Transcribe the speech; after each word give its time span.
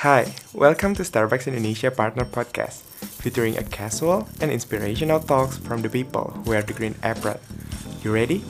Hi, 0.00 0.32
welcome 0.56 0.96
to 0.96 1.04
Starbucks 1.04 1.44
Indonesia 1.44 1.92
Partner 1.92 2.24
Podcast, 2.24 2.88
featuring 3.20 3.60
a 3.60 3.64
casual 3.68 4.24
and 4.40 4.48
inspirational 4.48 5.20
talks 5.20 5.60
from 5.60 5.84
the 5.84 5.92
people 5.92 6.32
who 6.40 6.56
wear 6.56 6.64
the 6.64 6.72
green 6.72 6.96
apron. 7.04 7.36
You 8.00 8.08
ready? 8.08 8.40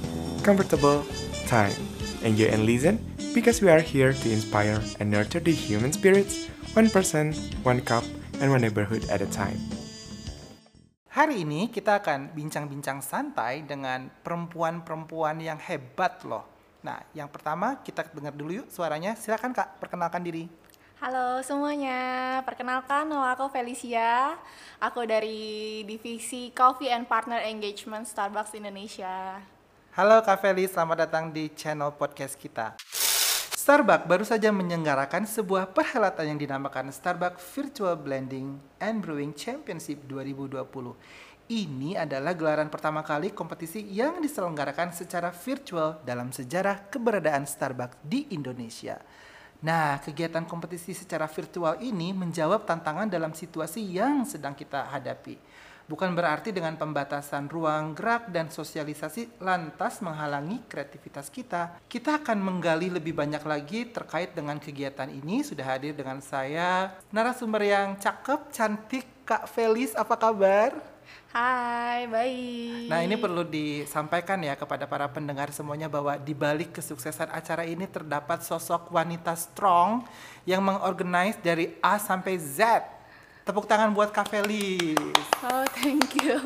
Comfortable? 0.46 1.02
Time. 1.50 1.74
Enjoy 2.22 2.46
and 2.54 2.70
listen 2.70 3.02
because 3.34 3.58
we 3.58 3.66
are 3.66 3.82
here 3.82 4.14
to 4.14 4.26
inspire 4.30 4.78
and 5.02 5.10
nurture 5.10 5.42
the 5.42 5.50
human 5.50 5.90
spirits, 5.90 6.46
one 6.78 6.86
person, 6.86 7.34
one 7.66 7.82
cup, 7.82 8.06
and 8.38 8.54
one 8.54 8.62
neighborhood 8.62 9.02
at 9.10 9.18
a 9.18 9.26
time. 9.34 9.58
Hari 11.10 11.42
ini 11.42 11.66
kita 11.74 11.98
akan 11.98 12.30
bincang-bincang 12.30 13.02
santai 13.02 13.66
dengan 13.66 14.06
perempuan-perempuan 14.22 15.42
yang 15.42 15.58
hebat 15.58 16.22
loh. 16.22 16.46
Nah, 16.86 17.02
yang 17.10 17.26
pertama 17.26 17.82
kita 17.82 18.06
dengar 18.14 18.38
dulu 18.38 18.62
yuk 18.62 18.70
suaranya. 18.70 19.18
Silakan 19.18 19.50
Kak, 19.50 19.82
perkenalkan 19.82 20.22
diri. 20.22 20.59
Halo 21.00 21.40
semuanya, 21.40 22.44
perkenalkan 22.44 23.08
nama 23.08 23.32
aku 23.32 23.48
Felicia. 23.48 24.36
Aku 24.76 25.08
dari 25.08 25.80
divisi 25.88 26.52
Coffee 26.52 26.92
and 26.92 27.08
Partner 27.08 27.40
Engagement 27.40 28.04
Starbucks 28.04 28.52
Indonesia. 28.52 29.40
Halo 29.96 30.20
Kak 30.20 30.44
Feli, 30.44 30.68
selamat 30.68 31.08
datang 31.08 31.32
di 31.32 31.48
channel 31.56 31.96
podcast 31.96 32.36
kita. 32.36 32.76
Starbucks 33.56 34.04
baru 34.04 34.28
saja 34.28 34.52
menyelenggarakan 34.52 35.24
sebuah 35.24 35.72
perhelatan 35.72 36.36
yang 36.36 36.38
dinamakan 36.44 36.92
Starbucks 36.92 37.48
Virtual 37.56 37.96
Blending 37.96 38.60
and 38.76 39.00
Brewing 39.00 39.32
Championship 39.32 40.04
2020. 40.04 40.68
Ini 41.48 41.96
adalah 41.96 42.36
gelaran 42.36 42.68
pertama 42.68 43.00
kali 43.00 43.32
kompetisi 43.32 43.88
yang 43.88 44.20
diselenggarakan 44.20 44.92
secara 44.92 45.32
virtual 45.32 45.96
dalam 46.04 46.28
sejarah 46.28 46.92
keberadaan 46.92 47.48
Starbucks 47.48 47.96
di 48.04 48.28
Indonesia. 48.36 49.00
Nah, 49.60 50.00
kegiatan 50.00 50.48
kompetisi 50.48 50.96
secara 50.96 51.28
virtual 51.28 51.76
ini 51.84 52.16
menjawab 52.16 52.64
tantangan 52.64 53.12
dalam 53.12 53.36
situasi 53.36 53.84
yang 53.84 54.24
sedang 54.24 54.56
kita 54.56 54.88
hadapi. 54.88 55.36
Bukan 55.90 56.14
berarti 56.14 56.54
dengan 56.54 56.78
pembatasan 56.78 57.50
ruang 57.50 57.98
gerak 57.98 58.30
dan 58.30 58.46
sosialisasi 58.46 59.42
lantas 59.42 59.98
menghalangi 59.98 60.62
kreativitas 60.70 61.26
kita. 61.34 61.82
Kita 61.90 62.22
akan 62.22 62.38
menggali 62.38 62.94
lebih 62.94 63.10
banyak 63.10 63.42
lagi 63.42 63.90
terkait 63.90 64.30
dengan 64.30 64.62
kegiatan 64.62 65.10
ini. 65.10 65.42
Sudah 65.42 65.74
hadir 65.74 65.98
dengan 65.98 66.22
saya 66.22 66.94
narasumber 67.10 67.66
yang 67.66 67.98
cakep, 67.98 68.54
cantik, 68.54 69.26
Kak 69.26 69.50
Felis. 69.50 69.98
Apa 69.98 70.14
kabar? 70.14 70.78
Hai, 71.30 72.10
baik. 72.10 72.90
Nah, 72.90 73.06
ini 73.06 73.14
perlu 73.14 73.46
disampaikan 73.46 74.42
ya 74.42 74.58
kepada 74.58 74.82
para 74.90 75.06
pendengar 75.06 75.54
semuanya 75.54 75.86
bahwa 75.86 76.18
di 76.18 76.34
balik 76.34 76.74
kesuksesan 76.74 77.30
acara 77.30 77.62
ini 77.62 77.86
terdapat 77.86 78.42
sosok 78.42 78.90
wanita 78.90 79.38
strong 79.38 80.02
yang 80.42 80.58
mengorganize 80.58 81.38
dari 81.38 81.78
A 81.78 82.02
sampai 82.02 82.34
Z. 82.34 82.82
Tepuk 83.46 83.70
tangan 83.70 83.94
buat 83.94 84.10
Kak 84.10 84.26
Felis. 84.26 84.98
Oh, 85.46 85.64
thank 85.78 86.18
you. 86.18 86.38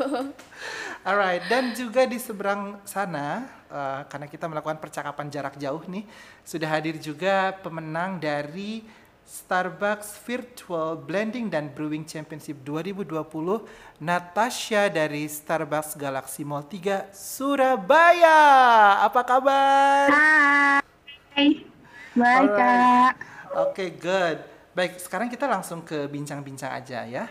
Alright, 1.04 1.44
dan 1.52 1.76
juga 1.76 2.08
di 2.08 2.16
seberang 2.16 2.80
sana, 2.88 3.44
uh, 3.68 4.08
karena 4.08 4.24
kita 4.24 4.48
melakukan 4.48 4.80
percakapan 4.80 5.28
jarak 5.28 5.60
jauh 5.60 5.84
nih, 5.84 6.04
sudah 6.44 6.68
hadir 6.68 6.96
juga 6.96 7.52
pemenang 7.60 8.16
dari 8.16 8.84
Starbucks 9.24 10.20
Virtual 10.28 11.00
Blending 11.00 11.48
dan 11.48 11.72
Brewing 11.72 12.04
Championship 12.04 12.60
2020, 12.60 13.24
Natasha 14.04 14.92
dari 14.92 15.24
Starbucks 15.24 15.96
Galaxy 15.96 16.44
Mall 16.44 16.68
3, 16.68 17.08
Surabaya. 17.08 18.40
Apa 19.00 19.24
kabar? 19.24 20.12
Hai, 21.32 21.64
baik 22.12 22.50
kak. 22.52 23.12
Oke, 23.64 23.96
good. 23.96 24.38
Baik, 24.76 25.00
sekarang 25.00 25.32
kita 25.32 25.48
langsung 25.48 25.80
ke 25.80 26.04
bincang-bincang 26.04 26.76
aja 26.76 27.08
ya. 27.08 27.24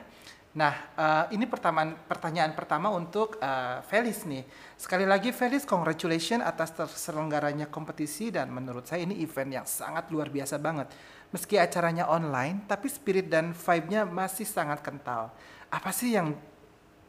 Nah, 0.54 0.74
eh, 0.94 1.34
ini 1.34 1.50
pertanyaan 1.50 1.98
pertanyaan 2.06 2.54
pertama 2.54 2.94
untuk 2.94 3.42
eh, 3.42 3.82
Felis 3.90 4.22
nih. 4.30 4.46
Sekali 4.78 5.02
lagi 5.02 5.34
Felis, 5.34 5.66
congratulations 5.66 6.46
atas 6.46 6.78
terselenggaranya 6.78 7.74
kompetisi 7.74 8.30
dan 8.30 8.54
menurut 8.54 8.86
saya 8.86 9.02
ini 9.02 9.18
event 9.26 9.50
yang 9.62 9.66
sangat 9.66 10.14
luar 10.14 10.30
biasa 10.30 10.62
banget. 10.62 10.94
Meski 11.34 11.58
acaranya 11.58 12.06
online, 12.06 12.62
tapi 12.70 12.86
spirit 12.86 13.26
dan 13.26 13.58
vibe-nya 13.58 14.06
masih 14.06 14.46
sangat 14.46 14.86
kental. 14.86 15.34
Apa 15.74 15.90
sih 15.90 16.14
yang 16.14 16.38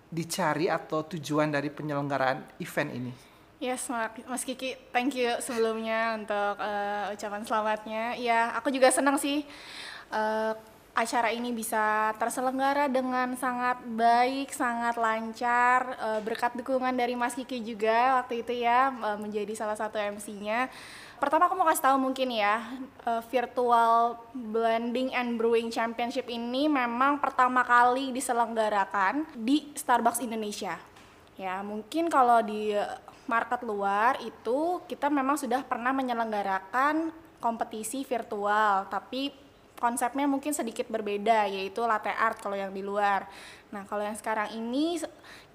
dicari 0.08 0.72
atau 0.72 1.04
tujuan 1.04 1.52
dari 1.52 1.68
penyelenggaraan 1.68 2.40
event 2.56 2.90
ini? 2.96 3.12
Yes, 3.60 3.88
Mas 4.26 4.42
Kiki, 4.42 4.76
thank 4.90 5.12
you 5.12 5.28
sebelumnya 5.44 6.16
untuk 6.16 6.56
eh, 6.56 7.12
ucapan 7.12 7.42
selamatnya. 7.44 8.04
Ya, 8.16 8.52
aku 8.56 8.72
juga 8.72 8.88
senang 8.88 9.20
sih 9.20 9.44
eh, 10.08 10.52
acara 10.94 11.34
ini 11.34 11.50
bisa 11.50 12.14
terselenggara 12.22 12.86
dengan 12.86 13.34
sangat 13.34 13.82
baik, 13.82 14.54
sangat 14.54 14.94
lancar, 14.94 15.98
eh, 15.98 16.20
berkat 16.22 16.54
dukungan 16.54 16.94
dari 16.94 17.18
Mas 17.18 17.34
Kiki 17.34 17.58
juga 17.66 18.22
waktu 18.22 18.46
itu 18.46 18.62
ya 18.62 18.94
eh, 18.94 19.18
menjadi 19.18 19.50
salah 19.58 19.74
satu 19.74 19.98
MC-nya. 19.98 20.70
Pertama 21.18 21.50
aku 21.50 21.54
mau 21.58 21.66
kasih 21.66 21.90
tahu 21.90 21.98
mungkin 21.98 22.30
ya, 22.30 22.62
eh, 23.10 23.22
virtual 23.26 24.22
blending 24.32 25.10
and 25.10 25.34
brewing 25.34 25.66
championship 25.68 26.30
ini 26.30 26.70
memang 26.70 27.18
pertama 27.18 27.66
kali 27.66 28.14
diselenggarakan 28.14 29.26
di 29.34 29.74
Starbucks 29.74 30.22
Indonesia. 30.22 30.78
Ya, 31.34 31.58
mungkin 31.66 32.06
kalau 32.06 32.38
di 32.46 32.70
market 33.26 33.66
luar 33.66 34.22
itu 34.22 34.78
kita 34.86 35.10
memang 35.10 35.34
sudah 35.34 35.66
pernah 35.66 35.90
menyelenggarakan 35.90 37.10
kompetisi 37.42 38.06
virtual, 38.06 38.86
tapi 38.86 39.43
konsepnya 39.78 40.24
mungkin 40.24 40.54
sedikit 40.54 40.86
berbeda 40.88 41.50
yaitu 41.50 41.82
latte 41.84 42.10
art 42.10 42.38
kalau 42.40 42.54
yang 42.54 42.70
di 42.70 42.80
luar. 42.80 43.26
Nah, 43.74 43.82
kalau 43.84 44.06
yang 44.06 44.14
sekarang 44.14 44.54
ini 44.54 45.02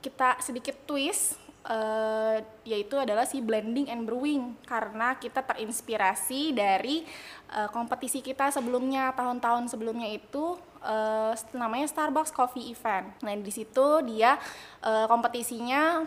kita 0.03 0.39
sedikit 0.43 0.75
twist 0.83 1.39
eh, 1.67 2.37
yaitu 2.63 2.95
adalah 2.95 3.27
si 3.27 3.43
blending 3.43 3.91
and 3.91 4.07
brewing 4.07 4.55
karena 4.63 5.15
kita 5.19 5.43
terinspirasi 5.43 6.55
dari 6.55 7.03
eh, 7.51 7.69
kompetisi 7.71 8.23
kita 8.23 8.51
sebelumnya 8.51 9.11
tahun-tahun 9.15 9.71
sebelumnya 9.71 10.07
itu 10.11 10.55
eh, 10.83 11.33
namanya 11.55 11.87
Starbucks 11.87 12.31
Coffee 12.31 12.71
Event. 12.71 13.11
Nah, 13.23 13.33
di 13.35 13.51
situ 13.51 14.03
dia 14.07 14.39
eh, 14.83 15.05
kompetisinya 15.07 16.03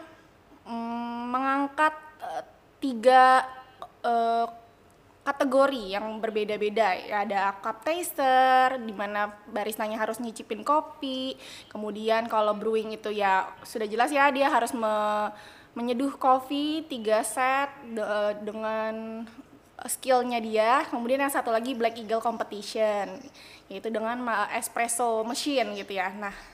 mm, 0.68 1.22
mengangkat 1.32 1.94
eh, 2.20 2.44
tiga 2.80 3.44
eh, 4.04 4.61
kategori 5.22 5.94
yang 5.94 6.18
berbeda-beda. 6.18 6.98
Ya 6.98 7.22
ada 7.22 7.54
cup 7.62 7.86
taster 7.86 8.78
di 8.82 8.90
mana 8.90 9.30
baristanya 9.50 9.98
harus 9.98 10.18
nyicipin 10.18 10.66
kopi. 10.66 11.38
Kemudian 11.70 12.26
kalau 12.26 12.54
brewing 12.58 12.94
itu 12.98 13.14
ya 13.14 13.46
sudah 13.62 13.86
jelas 13.86 14.10
ya 14.10 14.30
dia 14.34 14.50
harus 14.50 14.74
me- 14.74 15.30
menyeduh 15.72 16.12
kopi 16.20 16.84
tiga 16.90 17.24
set 17.24 17.70
de- 17.86 18.36
dengan 18.42 19.24
skillnya 19.86 20.42
dia. 20.42 20.82
Kemudian 20.90 21.22
yang 21.22 21.32
satu 21.32 21.54
lagi 21.54 21.74
black 21.78 21.98
eagle 22.02 22.22
competition 22.22 23.22
yaitu 23.70 23.88
dengan 23.88 24.20
espresso 24.52 25.22
machine 25.22 25.72
gitu 25.78 25.96
ya. 25.96 26.10
Nah 26.12 26.51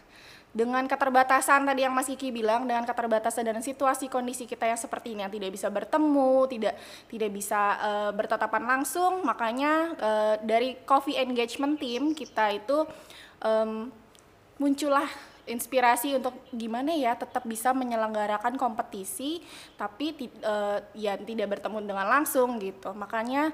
dengan 0.49 0.89
keterbatasan 0.89 1.69
tadi 1.69 1.85
yang 1.85 1.93
Mas 1.93 2.09
Kiki 2.09 2.33
bilang 2.33 2.65
dengan 2.65 2.89
keterbatasan 2.89 3.45
dan 3.45 3.61
situasi 3.61 4.09
kondisi 4.09 4.49
kita 4.49 4.65
yang 4.65 4.81
seperti 4.81 5.13
ini 5.13 5.21
yang 5.23 5.33
tidak 5.33 5.51
bisa 5.53 5.69
bertemu 5.69 6.35
tidak 6.49 6.75
tidak 7.13 7.31
bisa 7.31 7.61
eh, 7.79 8.11
bertatapan 8.17 8.65
langsung 8.65 9.21
makanya 9.29 9.73
eh, 10.01 10.35
dari 10.41 10.81
coffee 10.89 11.21
engagement 11.21 11.77
team 11.77 12.17
kita 12.17 12.57
itu 12.57 12.89
em, 13.45 13.93
muncullah 14.57 15.07
inspirasi 15.49 16.21
untuk 16.21 16.37
gimana 16.53 16.93
ya 16.93 17.17
tetap 17.17 17.43
bisa 17.49 17.73
menyelenggarakan 17.73 18.61
kompetisi 18.61 19.41
tapi 19.77 20.13
eh, 20.21 20.79
ya 20.97 21.17
tidak 21.17 21.59
bertemu 21.59 21.89
dengan 21.89 22.07
langsung 22.09 22.61
gitu. 22.61 22.93
Makanya 22.93 23.53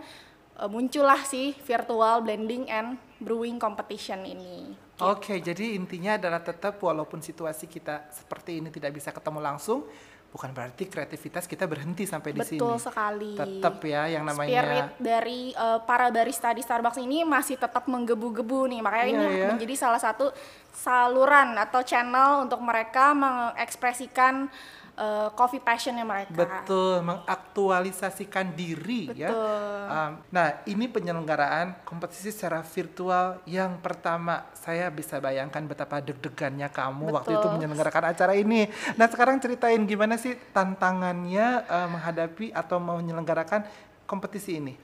eh, 0.58 0.68
muncullah 0.68 1.22
sih 1.26 1.54
virtual 1.66 2.22
blending 2.22 2.66
and 2.70 2.98
brewing 3.22 3.58
competition 3.62 4.26
ini 4.26 4.83
Oke, 5.02 5.42
jadi 5.42 5.74
intinya 5.74 6.14
adalah 6.14 6.38
tetap 6.38 6.78
walaupun 6.78 7.18
situasi 7.18 7.66
kita 7.66 8.06
seperti 8.14 8.62
ini 8.62 8.70
tidak 8.70 8.94
bisa 8.94 9.10
ketemu 9.10 9.42
langsung, 9.42 9.90
bukan 10.30 10.50
berarti 10.54 10.90
kreativitas 10.90 11.46
kita 11.46 11.66
berhenti 11.66 12.06
sampai 12.06 12.30
di 12.34 12.42
sini. 12.42 12.58
Betul 12.58 12.78
sekali. 12.78 13.34
Tetap 13.34 13.82
ya 13.86 14.06
yang 14.06 14.26
namanya 14.26 14.62
Spirit 14.62 14.86
dari 15.02 15.40
uh, 15.54 15.78
para 15.82 16.10
barista 16.14 16.50
di 16.54 16.62
Starbucks 16.62 16.98
ini 17.02 17.26
masih 17.26 17.58
tetap 17.58 17.86
menggebu-gebu 17.90 18.70
nih. 18.70 18.80
Makanya 18.82 19.06
Iya, 19.06 19.14
ini 19.14 19.26
ya. 19.34 19.48
menjadi 19.54 19.74
salah 19.78 20.02
satu 20.02 20.30
saluran 20.70 21.54
atau 21.58 21.82
channel 21.86 22.46
untuk 22.46 22.58
mereka 22.62 23.14
mengekspresikan 23.14 24.50
uh, 24.98 25.28
coffee 25.34 25.62
passionnya 25.62 26.02
mereka. 26.06 26.34
betul 26.34 27.02
mengaktualisasikan 27.02 28.54
diri 28.54 29.10
ya. 29.14 29.30
Betul. 29.30 29.80
Um, 29.90 30.12
nah, 30.30 30.48
ini 30.66 30.86
penyelenggaraan 30.90 31.86
kompetisi 31.86 32.30
secara 32.34 32.64
virtual 32.64 33.42
yang 33.46 33.78
pertama 33.78 34.46
saya 34.56 34.88
bisa 34.88 35.18
bayangkan 35.20 35.62
betapa 35.66 36.00
deg-degannya 36.00 36.70
kamu 36.70 37.14
waktu 37.14 37.36
itu 37.36 37.46
Betul. 37.46 37.54
menyelenggarakan 37.58 38.04
acara 38.14 38.32
ini. 38.34 38.66
Nah, 38.96 39.06
sekarang 39.10 39.38
ceritain 39.38 39.82
gimana 39.84 40.18
sih 40.18 40.34
tantangannya 40.54 41.66
uh, 41.68 41.88
menghadapi 41.90 42.54
atau 42.54 42.78
menyelenggarakan 42.82 43.66
kompetisi 44.06 44.58
ini? 44.60 44.74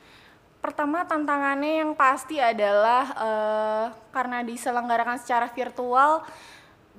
Pertama 0.60 1.08
tantangannya 1.08 1.80
yang 1.80 1.96
pasti 1.96 2.36
adalah 2.36 3.04
eh, 3.16 3.86
karena 4.12 4.44
diselenggarakan 4.44 5.16
secara 5.16 5.48
virtual 5.48 6.20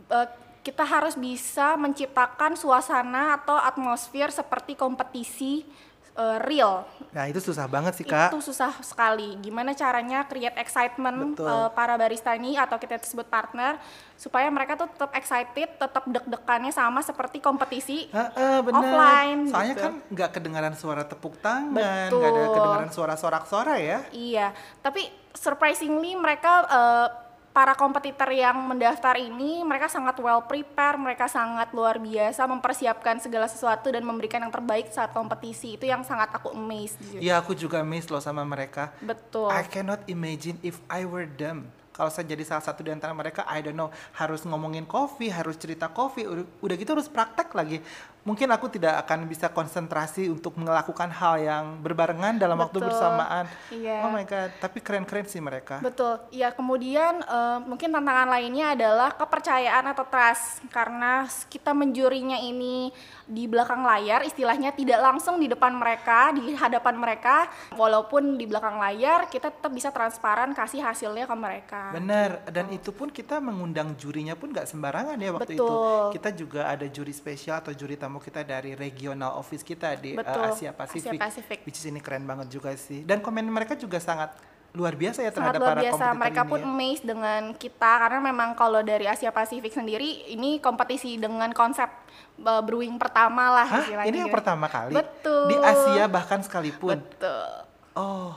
eh, 0.09 0.27
kita 0.61 0.85
harus 0.85 1.17
bisa 1.17 1.73
menciptakan 1.73 2.53
suasana 2.53 3.37
atau 3.41 3.57
atmosfer 3.57 4.29
seperti 4.29 4.77
kompetisi 4.77 5.65
eh, 6.13 6.37
real. 6.45 6.85
Nah 7.09 7.25
itu 7.25 7.41
susah 7.41 7.65
banget 7.65 7.97
sih 7.97 8.05
kak. 8.05 8.29
Itu 8.29 8.45
susah 8.45 8.69
sekali. 8.85 9.41
Gimana 9.41 9.73
caranya 9.73 10.21
create 10.29 10.53
excitement 10.61 11.33
Betul. 11.33 11.49
eh, 11.49 11.69
para 11.73 11.97
barista 11.97 12.37
ini 12.37 12.53
atau 12.53 12.77
kita 12.77 13.01
sebut 13.01 13.25
partner 13.25 13.81
supaya 14.13 14.45
mereka 14.53 14.77
tuh 14.77 14.85
tetap 14.85 15.11
excited, 15.17 15.81
tetap 15.81 16.03
deg-degannya 16.05 16.69
sama 16.69 17.01
seperti 17.01 17.41
kompetisi 17.41 18.05
Heeh, 18.13 18.61
bener. 18.61 18.77
offline, 18.85 19.39
Soalnya 19.49 19.75
gitu. 19.75 19.85
kan 19.89 19.93
nggak 20.13 20.29
kedengaran 20.29 20.75
suara 20.77 21.03
tepuk 21.09 21.41
tangan, 21.41 22.09
nggak 22.13 22.29
ada 22.37 22.41
kedengaran 22.53 22.91
suara 22.93 23.17
sorak-sorai 23.17 23.81
ya. 23.81 23.99
Iya, 24.13 24.47
tapi 24.85 25.09
surprisingly 25.33 26.13
mereka 26.13 26.69
eh, 26.69 27.30
para 27.51 27.75
kompetitor 27.75 28.31
yang 28.31 28.55
mendaftar 28.55 29.19
ini 29.19 29.61
mereka 29.63 29.91
sangat 29.91 30.15
well 30.23 30.43
prepare, 30.43 30.95
mereka 30.95 31.27
sangat 31.27 31.71
luar 31.75 31.99
biasa 31.99 32.47
mempersiapkan 32.47 33.19
segala 33.19 33.47
sesuatu 33.51 33.91
dan 33.91 34.03
memberikan 34.07 34.39
yang 34.39 34.51
terbaik 34.51 34.87
saat 34.89 35.11
kompetisi. 35.11 35.75
Itu 35.75 35.85
yang 35.87 36.01
sangat 36.07 36.31
aku 36.31 36.55
amazed. 36.55 36.99
Iya 37.19 37.39
aku 37.43 37.51
juga 37.53 37.83
miss 37.83 38.07
loh 38.07 38.23
sama 38.23 38.47
mereka. 38.47 38.95
Betul. 39.03 39.51
I 39.51 39.67
cannot 39.67 40.03
imagine 40.07 40.57
if 40.63 40.79
I 40.87 41.03
were 41.03 41.27
them. 41.27 41.67
Kalau 41.91 42.07
saya 42.07 42.23
jadi 42.23 42.47
salah 42.47 42.63
satu 42.63 42.87
di 42.87 42.89
antara 42.89 43.11
mereka, 43.11 43.43
I 43.51 43.59
don't 43.59 43.75
know, 43.75 43.91
harus 44.15 44.47
ngomongin 44.47 44.87
kopi, 44.87 45.27
harus 45.27 45.59
cerita 45.59 45.91
kopi, 45.91 46.23
udah, 46.23 46.47
udah 46.63 46.75
gitu 46.79 46.95
harus 46.95 47.11
praktek 47.11 47.51
lagi. 47.51 47.83
Mungkin 48.21 48.53
aku 48.53 48.69
tidak 48.69 49.01
akan 49.01 49.25
bisa 49.25 49.49
konsentrasi 49.49 50.29
untuk 50.29 50.53
melakukan 50.61 51.09
hal 51.09 51.41
yang 51.41 51.65
berbarengan 51.81 52.37
dalam 52.37 52.53
waktu 52.61 52.77
Betul. 52.77 52.93
bersamaan. 52.93 53.49
Iya. 53.73 54.05
Oh 54.05 54.13
my 54.13 54.21
god, 54.29 54.53
tapi 54.61 54.77
keren-keren 54.77 55.25
sih 55.25 55.41
mereka. 55.41 55.81
Betul. 55.81 56.21
Ya, 56.29 56.53
kemudian 56.53 57.25
eh, 57.25 57.57
mungkin 57.65 57.89
tantangan 57.89 58.29
lainnya 58.29 58.77
adalah 58.77 59.09
kepercayaan 59.17 59.89
atau 59.89 60.05
trust 60.05 60.61
karena 60.69 61.25
kita 61.49 61.73
menjurinya 61.73 62.37
ini 62.37 62.93
di 63.31 63.47
belakang 63.49 63.81
layar, 63.81 64.21
istilahnya 64.27 64.75
tidak 64.75 64.99
langsung 65.01 65.39
di 65.39 65.47
depan 65.47 65.73
mereka, 65.73 66.35
di 66.35 66.53
hadapan 66.53 66.99
mereka, 66.99 67.47
walaupun 67.73 68.35
di 68.35 68.45
belakang 68.45 68.75
layar 68.75 69.31
kita 69.31 69.49
tetap 69.49 69.71
bisa 69.71 69.89
transparan 69.89 70.51
kasih 70.51 70.83
hasilnya 70.83 71.25
ke 71.25 71.35
mereka. 71.39 71.95
Bener, 71.95 72.43
dan 72.51 72.67
itu 72.69 72.91
pun 72.91 73.07
kita 73.07 73.39
mengundang 73.39 73.95
jurinya 73.95 74.35
pun 74.35 74.51
nggak 74.51 74.67
sembarangan 74.67 75.17
ya 75.17 75.31
waktu 75.31 75.55
itu. 75.55 75.63
Betul. 75.63 76.05
Kita 76.19 76.29
juga 76.35 76.61
ada 76.67 76.85
juri 76.85 77.15
spesial 77.15 77.63
atau 77.63 77.71
juri 77.71 77.95
tamu 78.11 78.19
kita 78.19 78.43
dari 78.43 78.75
regional 78.75 79.39
office 79.39 79.63
kita 79.63 79.95
di 79.95 80.19
uh, 80.19 80.19
Betul, 80.19 80.43
Asia 80.51 80.75
Pasifik. 80.75 81.15
Asia 81.15 81.23
Pasifik. 81.23 81.59
Which 81.63 81.79
is 81.79 81.87
ini 81.87 82.03
keren 82.03 82.27
banget 82.27 82.51
juga 82.51 82.75
sih. 82.75 83.07
Dan 83.07 83.23
komen 83.23 83.47
mereka 83.47 83.79
juga 83.79 84.03
sangat 84.03 84.35
luar 84.71 84.95
biasa 84.95 85.19
ya 85.19 85.35
sangat 85.35 85.35
terhadap 85.35 85.59
luar 85.59 85.75
para 85.75 85.81
biasa 85.83 85.91
kompetitor 85.99 86.19
mereka 86.23 86.41
ini 86.41 86.51
pun 86.51 86.59
ya. 86.59 86.67
amazed 86.71 87.03
dengan 87.03 87.41
kita 87.59 87.91
karena 88.07 88.19
memang 88.23 88.49
kalau 88.55 88.79
dari 88.79 89.03
Asia 89.03 89.27
Pasifik 89.27 89.75
sendiri 89.75 90.31
ini 90.31 90.63
kompetisi 90.63 91.19
dengan 91.19 91.51
konsep 91.51 91.91
uh, 92.39 92.63
brewing 92.63 92.95
pertama 92.95 93.51
lah 93.51 93.67
Hah? 93.67 94.07
Ini 94.07 94.23
yang 94.23 94.31
gitu. 94.31 94.37
pertama 94.39 94.71
kali? 94.71 94.95
Betul. 94.95 95.51
Di 95.51 95.55
Asia 95.59 96.07
bahkan 96.07 96.39
sekalipun? 96.39 97.03
betul 97.03 97.51
Oh, 97.99 98.31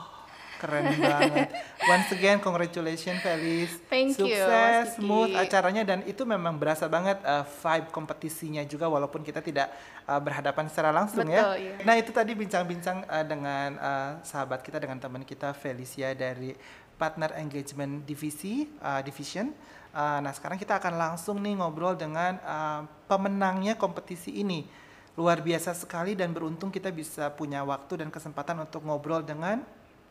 keren 0.57 0.87
banget. 0.97 1.49
Once 1.85 2.09
again, 2.15 2.37
congratulations 2.41 3.19
Felis. 3.21 3.71
Thank 3.91 4.17
you, 4.17 4.31
Sukses, 4.31 4.47
Mas 4.47 4.89
Kiki. 4.95 4.95
smooth 5.03 5.31
acaranya 5.35 5.83
dan 5.83 5.99
itu 6.07 6.23
memang 6.23 6.55
berasa 6.57 6.87
banget 6.87 7.19
uh, 7.21 7.43
vibe 7.43 7.87
kompetisinya 7.91 8.63
juga 8.65 8.87
walaupun 8.87 9.21
kita 9.21 9.43
tidak 9.43 9.69
uh, 10.07 10.19
berhadapan 10.19 10.65
secara 10.71 10.89
langsung 10.95 11.27
ya. 11.27 11.53
Betul, 11.53 11.57
iya. 11.61 11.75
Nah 11.83 11.95
itu 11.99 12.11
tadi 12.15 12.31
bincang-bincang 12.33 12.97
uh, 13.05 13.25
dengan 13.25 13.69
uh, 13.77 14.11
sahabat 14.23 14.63
kita 14.63 14.79
dengan 14.79 14.97
teman 14.97 15.23
kita 15.23 15.51
Felicia 15.53 16.15
dari 16.15 16.55
Partner 16.95 17.35
Engagement 17.39 18.07
Divisi 18.07 18.65
uh, 18.79 19.03
Division. 19.03 19.51
Uh, 19.95 20.19
nah 20.19 20.31
sekarang 20.35 20.59
kita 20.59 20.75
akan 20.79 20.99
langsung 20.99 21.39
nih 21.39 21.55
ngobrol 21.55 21.95
dengan 21.95 22.35
uh, 22.43 22.83
pemenangnya 23.07 23.79
kompetisi 23.79 24.43
ini. 24.43 24.67
Luar 25.15 25.39
biasa 25.39 25.71
sekali 25.71 26.11
dan 26.11 26.35
beruntung 26.35 26.67
kita 26.67 26.91
bisa 26.91 27.31
punya 27.31 27.63
waktu 27.63 28.03
dan 28.03 28.11
kesempatan 28.11 28.59
untuk 28.59 28.83
ngobrol 28.83 29.23
dengan 29.23 29.63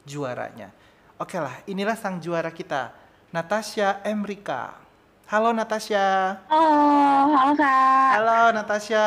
juaranya. 0.05 0.71
Oke 1.17 1.41
lah, 1.41 1.65
inilah 1.65 1.97
sang 1.97 2.21
juara 2.21 2.53
kita, 2.53 2.93
Natasha 3.33 4.05
Emrika. 4.05 4.77
Halo 5.25 5.57
Natasha. 5.57 6.37
Oh, 6.53 7.33
halo 7.33 7.57
Kak. 7.57 8.11
Halo 8.13 8.53
Natasha, 8.53 9.03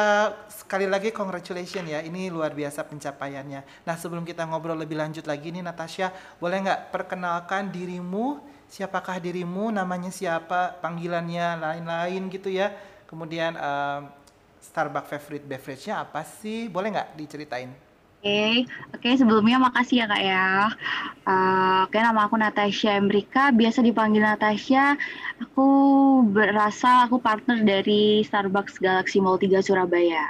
sekali 0.49 0.89
lagi 0.89 1.13
congratulations 1.13 1.85
ya, 1.85 2.01
ini 2.01 2.33
luar 2.33 2.57
biasa 2.57 2.81
pencapaiannya. 2.83 3.85
Nah 3.85 3.95
sebelum 3.95 4.25
kita 4.25 4.43
ngobrol 4.49 4.75
lebih 4.81 4.97
lanjut 4.97 5.29
lagi 5.29 5.53
nih 5.53 5.61
Natasha, 5.61 6.09
boleh 6.41 6.65
nggak 6.65 6.89
perkenalkan 6.89 7.69
dirimu, 7.69 8.41
siapakah 8.65 9.21
dirimu, 9.21 9.69
namanya 9.69 10.09
siapa, 10.09 10.75
panggilannya, 10.81 11.61
lain-lain 11.61 12.21
gitu 12.33 12.49
ya. 12.49 12.73
Kemudian 13.05 13.53
em, 13.53 14.09
Starbucks 14.57 15.07
favorite 15.07 15.45
beverage-nya 15.45 16.01
apa 16.01 16.25
sih, 16.25 16.67
boleh 16.67 16.91
nggak 16.97 17.13
diceritain? 17.13 17.86
Oke, 18.17 18.65
oke 18.95 19.09
sebelumnya 19.19 19.57
makasih 19.65 19.95
ya 20.01 20.05
Kak 20.11 20.21
ya. 20.31 20.45
Eh, 21.29 21.77
Oke, 21.85 21.97
nama 22.05 22.21
aku 22.27 22.35
Natasha 22.43 22.89
Emrika, 22.99 23.43
biasa 23.59 23.79
dipanggil 23.87 24.23
Natasha. 24.25 24.83
Aku 25.43 25.65
berasal 26.35 26.95
aku 27.05 27.17
partner 27.27 27.57
dari 27.71 28.01
Starbucks 28.27 28.75
Galaxy 28.85 29.17
Mall 29.23 29.37
3 29.43 29.59
Surabaya. 29.67 30.25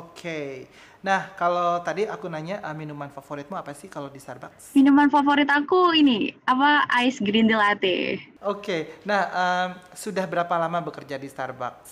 Oke, 0.00 0.68
nah 1.06 1.20
kalau 1.40 1.80
tadi 1.86 2.02
aku 2.14 2.26
nanya 2.34 2.56
eh, 2.66 2.74
minuman 2.80 3.08
favoritmu 3.16 3.54
apa 3.56 3.72
sih 3.80 3.88
kalau 3.94 4.08
di 4.12 4.20
Starbucks? 4.20 4.64
Minuman 4.76 5.08
favorit 5.14 5.48
aku 5.58 5.80
ini 6.00 6.18
apa 6.52 6.70
ice 7.04 7.18
green 7.26 7.46
tea 7.50 7.58
latte. 7.62 7.96
Oke, 8.52 8.78
nah 9.08 9.22
em, 9.42 9.68
sudah 10.02 10.24
berapa 10.30 10.54
lama 10.62 10.78
bekerja 10.86 11.16
di 11.18 11.26
Starbucks? 11.26 11.90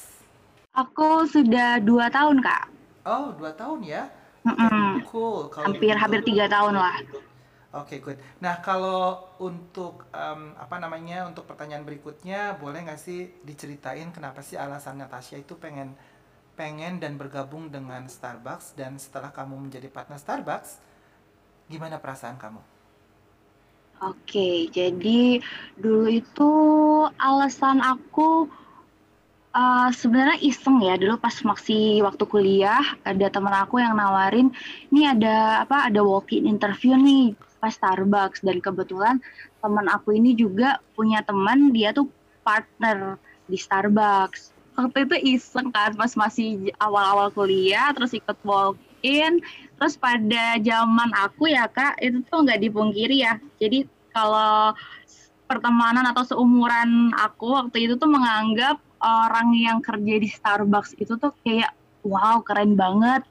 Aku 0.83 1.11
sudah 1.33 1.71
dua 1.89 2.07
tahun 2.17 2.39
Kak, 2.47 2.65
Oh, 3.07 3.33
dua 3.39 3.53
tahun 3.61 3.81
ya? 3.87 4.03
Mm-mm. 4.47 5.03
Cool. 5.11 5.51
Kalau 5.51 5.65
hampir 5.67 5.91
gitu- 5.93 6.01
hampir 6.03 6.21
tiga 6.23 6.45
tahun 6.47 6.75
lah. 6.79 6.97
Oke, 7.77 8.01
good. 8.01 8.17
Nah, 8.41 8.57
kalau 8.65 9.27
untuk 9.43 10.09
em, 10.15 10.57
apa 10.57 10.77
namanya 10.81 11.29
untuk 11.29 11.45
pertanyaan 11.51 11.85
berikutnya, 11.85 12.57
boleh 12.57 12.87
nggak 12.87 13.01
sih 13.07 13.29
diceritain 13.45 14.09
kenapa 14.17 14.41
sih 14.41 14.57
alasan 14.57 14.97
Natasha 15.03 15.37
itu 15.37 15.59
pengen 15.61 15.93
pengen 16.57 16.97
dan 17.03 17.21
bergabung 17.21 17.69
dengan 17.69 18.09
Starbucks 18.09 18.73
dan 18.81 18.97
setelah 18.97 19.29
kamu 19.29 19.69
menjadi 19.69 19.93
partner 19.93 20.17
Starbucks, 20.17 20.81
gimana 21.69 22.01
perasaan 22.01 22.41
kamu? 22.41 22.63
Oke, 24.01 24.69
jadi 24.73 25.41
dulu 25.77 26.09
itu 26.09 26.53
alasan 27.17 27.81
aku 27.81 28.49
eh, 29.57 29.89
sebenarnya 29.97 30.39
iseng 30.45 30.79
ya 30.85 30.95
dulu 31.01 31.17
pas 31.17 31.35
masih 31.41 32.05
waktu 32.05 32.25
kuliah 32.29 32.85
ada 33.09 33.27
teman 33.33 33.57
aku 33.57 33.81
yang 33.81 33.97
nawarin 33.97 34.53
ini 34.93 35.09
ada 35.09 35.65
apa 35.65 35.89
ada 35.89 36.05
walk-in 36.05 36.45
interview 36.45 36.95
nih 36.95 37.33
pas 37.67 37.75
Starbucks. 37.75 38.45
Dan 38.45 38.63
kebetulan 38.63 39.19
teman 39.59 39.91
aku 39.91 40.15
ini 40.15 40.37
juga 40.37 40.79
punya 40.95 41.25
teman 41.25 41.73
dia 41.75 41.91
tuh 41.91 42.07
partner 42.47 43.19
di 43.51 43.59
Starbucks. 43.59 44.55
Waktu 44.77 45.09
itu 45.09 45.17
iseng 45.41 45.73
kan 45.73 45.97
pas 45.97 46.13
masih 46.15 46.71
awal-awal 46.79 47.33
kuliah 47.33 47.91
terus 47.97 48.13
ikut 48.13 48.37
walk-in. 48.45 49.43
Terus 49.77 49.99
pada 49.99 50.57
zaman 50.61 51.11
aku 51.17 51.51
ya 51.51 51.67
kak 51.67 51.99
itu 51.99 52.23
tuh 52.29 52.45
nggak 52.47 52.61
dipungkiri 52.63 53.25
ya. 53.25 53.41
Jadi 53.59 53.89
kalau 54.13 54.77
pertemanan 55.47 56.07
atau 56.11 56.27
seumuran 56.27 57.15
aku 57.15 57.55
waktu 57.55 57.87
itu 57.89 57.95
tuh 57.99 58.11
menganggap 58.11 58.79
orang 59.01 59.53
yang 59.57 59.79
kerja 59.85 60.15
di 60.21 60.29
Starbucks 60.31 60.97
itu 61.01 61.15
tuh 61.21 61.33
kayak 61.45 61.73
wow 62.07 62.41
keren 62.45 62.79
banget 62.79 63.23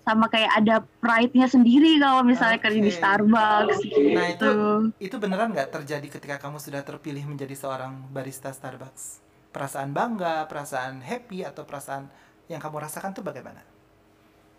sama 0.00 0.26
kayak 0.32 0.50
ada 0.56 0.82
pride-nya 1.04 1.46
sendiri 1.46 2.00
kalau 2.00 2.24
misalnya 2.24 2.58
kerja 2.58 2.80
di. 2.80 2.92
Starbucks 2.92 3.78
Nah, 4.16 4.26
itu 4.32 4.48
gitu. 4.48 4.52
itu 4.98 5.16
beneran 5.20 5.52
nggak 5.52 5.70
terjadi 5.70 6.06
ketika 6.08 6.36
kamu 6.40 6.58
sudah 6.58 6.82
terpilih 6.82 7.24
menjadi 7.28 7.54
seorang 7.54 8.10
barista 8.10 8.50
Starbucks? 8.50 9.20
Perasaan 9.50 9.90
bangga, 9.92 10.46
perasaan 10.46 11.02
happy 11.02 11.42
atau 11.44 11.66
perasaan 11.66 12.06
yang 12.50 12.58
kamu 12.62 12.82
rasakan 12.86 13.12
tuh 13.14 13.22
bagaimana? 13.26 13.62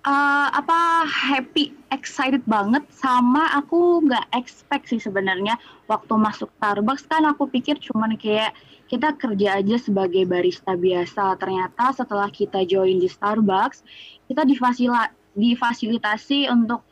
Eh, 0.01 0.47
apa 0.49 1.05
happy, 1.05 1.77
excited 1.93 2.41
banget 2.49 2.81
sama 2.89 3.53
aku 3.53 4.01
nggak 4.01 4.33
expect 4.33 4.89
sih 4.89 4.97
sebenarnya 4.97 5.61
waktu 5.85 6.17
masuk 6.17 6.49
Starbucks 6.57 7.05
kan 7.05 7.21
aku 7.29 7.45
pikir 7.45 7.77
cuman 7.77 8.17
kayak 8.17 8.57
kita 8.91 9.15
kerja 9.15 9.63
aja 9.63 9.79
sebagai 9.79 10.27
barista 10.27 10.75
biasa. 10.75 11.39
Ternyata 11.39 11.95
setelah 11.95 12.27
kita 12.27 12.67
join 12.67 12.99
di 12.99 13.07
Starbucks, 13.07 13.87
kita 14.27 14.43
difasila, 14.43 15.07
difasilitasi 15.31 16.51
untuk 16.51 16.83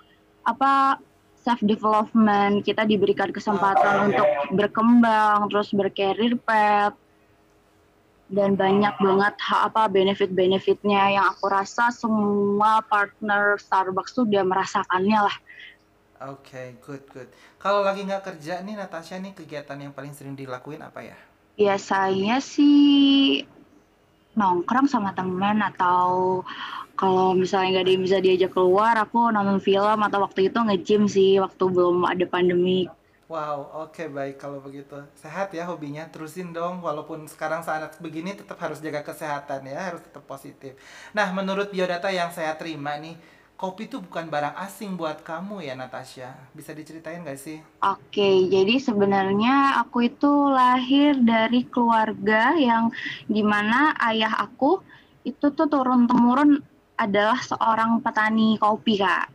apa 0.47 0.95
self 1.43 1.59
development, 1.59 2.63
kita 2.63 2.87
diberikan 2.87 3.35
kesempatan 3.35 4.15
untuk 4.15 4.27
berkembang, 4.55 5.51
terus 5.51 5.75
berkarir 5.75 6.39
path 6.39 6.95
dan 8.31 8.55
banyak 8.55 8.93
banget 9.01 9.35
apa 9.51 9.89
benefit-benefitnya 9.91 11.19
yang 11.19 11.25
aku 11.35 11.51
rasa 11.51 11.91
semua 11.91 12.79
partner 12.87 13.59
Starbucks 13.59 14.15
tuh 14.15 14.23
udah 14.23 14.47
merasakannya 14.47 15.19
lah. 15.19 15.37
Oke, 16.31 16.79
good 16.79 17.03
good. 17.11 17.27
Kalau 17.59 17.83
lagi 17.83 18.07
nggak 18.07 18.23
kerja 18.23 18.63
nih 18.63 18.79
Natasha 18.79 19.19
nih 19.19 19.35
kegiatan 19.35 19.75
yang 19.75 19.91
paling 19.91 20.15
sering 20.15 20.35
dilakuin 20.35 20.79
apa 20.79 21.03
ya? 21.03 21.19
Biasanya 21.59 22.39
sih 22.39 23.43
nongkrong 24.39 24.87
sama 24.87 25.11
teman 25.11 25.59
atau 25.59 26.39
kalau 26.95 27.35
misalnya 27.35 27.79
nggak 27.79 27.83
ada 27.83 27.91
yang 27.91 28.03
bisa 28.07 28.17
diajak 28.23 28.51
keluar, 28.55 28.95
aku 28.95 29.27
nonton 29.31 29.59
film 29.59 29.99
atau 29.99 30.23
waktu 30.23 30.47
itu 30.47 30.59
nge-gym 30.59 31.03
sih 31.11 31.35
waktu 31.43 31.63
belum 31.67 32.07
ada 32.07 32.23
pandemi. 32.27 32.87
Wow, 33.29 33.85
oke 33.85 34.09
baik 34.09 34.41
kalau 34.41 34.57
begitu. 34.57 35.05
Sehat 35.13 35.53
ya 35.53 35.69
hobinya, 35.69 36.07
terusin 36.09 36.49
dong. 36.49 36.81
Walaupun 36.81 37.29
sekarang 37.29 37.61
saat 37.61 37.93
begini 38.01 38.33
tetap 38.33 38.57
harus 38.57 38.81
jaga 38.81 39.05
kesehatan 39.05 39.69
ya, 39.69 39.93
harus 39.93 40.01
tetap 40.01 40.25
positif. 40.25 40.73
Nah, 41.13 41.29
menurut 41.29 41.69
biodata 41.69 42.09
yang 42.09 42.33
saya 42.33 42.57
terima 42.57 42.97
nih, 42.97 43.13
kopi 43.59 43.91
itu 43.91 43.99
bukan 43.99 44.31
barang 44.31 44.55
asing 44.55 44.95
buat 44.95 45.19
kamu 45.19 45.67
ya 45.67 45.75
Natasha. 45.75 46.31
Bisa 46.55 46.71
diceritain 46.71 47.27
gak 47.27 47.35
sih? 47.35 47.59
Oke, 47.83 48.47
jadi 48.47 48.79
sebenarnya 48.79 49.83
aku 49.83 50.07
itu 50.07 50.31
lahir 50.47 51.19
dari 51.19 51.67
keluarga 51.67 52.55
yang 52.55 52.87
di 53.27 53.43
mana 53.43 53.91
ayah 54.07 54.31
aku 54.39 54.79
itu 55.27 55.51
tuh 55.51 55.67
turun 55.67 56.07
temurun 56.07 56.63
adalah 56.95 57.43
seorang 57.43 57.99
petani 57.99 58.55
kopi 58.55 59.03
kak. 59.03 59.27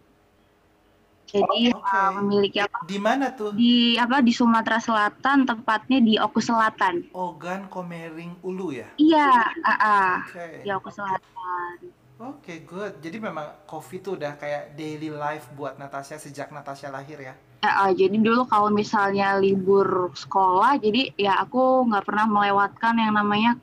Jadi 1.29 1.73
Oke. 1.73 1.85
uh, 1.85 2.11
memiliki 2.21 2.65
apa 2.65 2.81
Di 2.89 2.97
mana 2.97 3.29
tuh? 3.37 3.53
di 3.53 4.01
apa 4.01 4.25
di 4.25 4.33
Sumatera 4.33 4.81
Selatan, 4.81 5.45
tepatnya 5.45 6.01
di 6.01 6.15
Oku 6.17 6.41
Selatan. 6.41 7.13
Ogan 7.13 7.69
Komering 7.69 8.41
Ulu 8.41 8.73
ya? 8.73 8.89
Iya, 8.97 9.53
ah, 9.65 9.69
ah, 9.69 10.13
Oke. 10.25 10.65
di 10.65 10.71
Oku 10.73 10.89
Selatan. 10.89 12.04
Oke, 12.23 12.63
good. 12.63 13.03
Jadi 13.03 13.19
memang 13.19 13.67
kopi 13.67 13.99
tuh 13.99 14.15
udah 14.15 14.39
kayak 14.39 14.79
daily 14.79 15.11
life 15.11 15.51
buat 15.59 15.75
Natasha 15.83 16.15
sejak 16.15 16.55
Natasha 16.55 16.87
lahir 16.87 17.19
ya? 17.19 17.35
Eh, 17.65 17.67
ah, 17.67 17.91
jadi 17.91 18.15
dulu 18.21 18.47
kalau 18.47 18.71
misalnya 18.71 19.41
libur 19.41 20.13
sekolah, 20.15 20.79
jadi 20.79 21.11
ya 21.17 21.43
aku 21.43 21.89
nggak 21.91 22.05
pernah 22.07 22.27
melewatkan 22.29 22.95
yang 23.01 23.17
namanya 23.17 23.57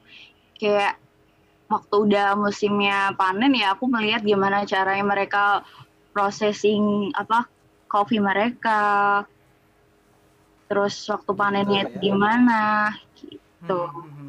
kayak 0.58 0.98
waktu 1.70 1.96
udah 2.10 2.36
musimnya 2.36 3.16
panen 3.16 3.56
ya 3.56 3.72
aku 3.78 3.88
melihat 3.88 4.26
gimana 4.26 4.68
caranya 4.68 5.06
mereka 5.06 5.64
processing 6.12 7.14
apa 7.16 7.48
kopi 7.88 8.20
mereka, 8.20 9.24
terus 10.68 11.08
waktu 11.08 11.32
panennya 11.32 11.88
Betul 11.88 11.96
ya. 11.96 12.02
gimana 12.04 12.62
gitu. 13.16 13.80
Hmm, 13.80 13.96
hmm, 13.96 14.12
hmm. 14.12 14.12
Mem- 14.12 14.21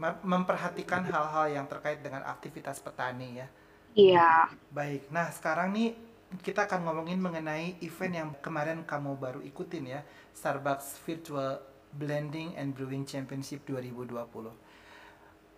Memperhatikan 0.00 1.04
hal-hal 1.04 1.52
yang 1.52 1.68
terkait 1.68 2.00
dengan 2.00 2.24
aktivitas 2.24 2.80
petani 2.80 3.44
ya. 3.44 3.48
Iya. 3.92 4.48
Baik, 4.72 5.12
nah 5.12 5.28
sekarang 5.28 5.76
nih 5.76 5.92
kita 6.40 6.64
akan 6.64 6.86
ngomongin 6.86 7.18
mengenai 7.20 7.76
event 7.82 8.14
yang 8.14 8.30
kemarin 8.38 8.86
kamu 8.86 9.18
baru 9.18 9.40
ikutin 9.44 9.98
ya, 9.98 10.00
Starbucks 10.32 11.02
Virtual 11.04 11.58
Blending 11.90 12.54
and 12.54 12.72
Brewing 12.72 13.02
Championship 13.04 13.66
2020. 13.66 14.24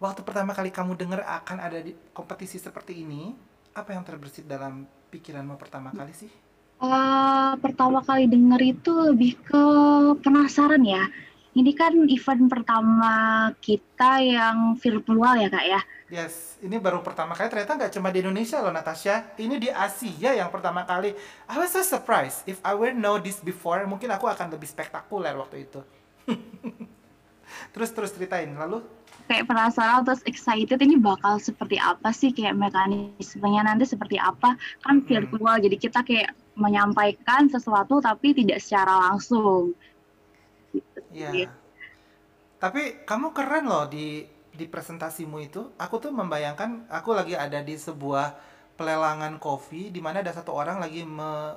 Waktu 0.02 0.20
pertama 0.26 0.50
kali 0.56 0.74
kamu 0.74 0.98
dengar 0.98 1.22
akan 1.22 1.62
ada 1.62 1.78
di 1.78 1.94
kompetisi 2.10 2.58
seperti 2.58 3.04
ini, 3.04 3.30
apa 3.76 3.94
yang 3.94 4.02
terbersit 4.02 4.48
dalam 4.48 4.88
pikiranmu 5.12 5.54
pertama 5.60 5.94
kali 5.94 6.10
sih? 6.10 6.32
Eh, 6.82 7.52
pertama 7.62 8.02
kali 8.02 8.26
denger 8.26 8.58
itu 8.58 8.90
lebih 8.90 9.38
ke 9.46 9.64
penasaran 10.18 10.82
ya. 10.82 11.06
Ini 11.52 11.72
kan 11.76 11.92
event 12.08 12.48
pertama 12.48 13.12
kita 13.60 14.24
yang 14.24 14.72
virtual 14.80 15.36
ya 15.36 15.52
kak 15.52 15.66
ya. 15.68 15.80
Yes, 16.08 16.56
ini 16.64 16.80
baru 16.80 17.04
pertama 17.04 17.36
kali 17.36 17.52
ternyata 17.52 17.76
nggak 17.76 17.92
cuma 17.92 18.08
di 18.08 18.24
Indonesia 18.24 18.60
loh 18.64 18.72
Natasha. 18.72 19.36
Ini 19.36 19.60
di 19.60 19.68
Asia 19.68 20.32
yang 20.32 20.48
pertama 20.48 20.88
kali. 20.88 21.12
I 21.48 21.56
was 21.60 21.72
so 21.72 21.84
surprised. 21.84 22.48
If 22.48 22.56
I 22.64 22.72
were 22.72 22.96
know 22.96 23.20
this 23.20 23.44
before, 23.44 23.84
mungkin 23.84 24.08
aku 24.08 24.32
akan 24.32 24.48
lebih 24.48 24.64
spektakuler 24.64 25.36
waktu 25.36 25.68
itu. 25.68 25.80
terus 27.76 27.92
terus 27.92 28.16
ceritain. 28.16 28.48
Lalu 28.56 28.80
Kayak 29.28 29.48
penasaran 29.48 30.08
terus 30.08 30.24
excited 30.24 30.80
ini 30.80 30.96
bakal 30.96 31.36
seperti 31.36 31.76
apa 31.76 32.10
sih 32.16 32.32
kayak 32.32 32.56
mekanismenya 32.56 33.68
nanti 33.68 33.84
seperti 33.84 34.16
apa. 34.16 34.56
Kan 34.84 35.00
Mm-mm. 35.00 35.08
virtual 35.08 35.60
jadi 35.60 35.76
kita 35.76 36.00
kayak 36.00 36.32
menyampaikan 36.56 37.48
sesuatu 37.48 38.00
tapi 38.00 38.32
tidak 38.32 38.60
secara 38.60 39.12
langsung. 39.12 39.76
Gitu 41.12 41.22
ya. 41.22 41.30
sih. 41.30 41.48
Tapi 42.58 43.04
kamu 43.04 43.36
keren 43.36 43.68
loh 43.68 43.86
di 43.86 44.24
di 44.52 44.64
presentasimu 44.68 45.36
itu. 45.40 45.72
Aku 45.76 46.00
tuh 46.00 46.12
membayangkan 46.12 46.88
aku 46.88 47.16
lagi 47.16 47.36
ada 47.36 47.60
di 47.60 47.76
sebuah 47.76 48.36
pelelangan 48.76 49.36
kopi 49.36 49.92
di 49.92 50.00
mana 50.00 50.24
ada 50.24 50.32
satu 50.32 50.56
orang 50.56 50.80
lagi 50.80 51.04
me, 51.04 51.56